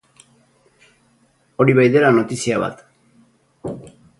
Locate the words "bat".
2.65-2.85